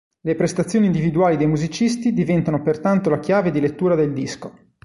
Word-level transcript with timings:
Le 0.21 0.33
prestazioni 0.33 0.87
individuali 0.87 1.37
dei 1.37 1.45
musicisti 1.45 2.11
diventano 2.11 2.63
pertanto 2.63 3.11
la 3.11 3.19
chiave 3.19 3.51
di 3.51 3.59
lettura 3.59 3.93
del 3.93 4.13
disco. 4.13 4.51